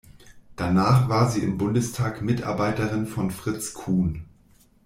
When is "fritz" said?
3.29-3.75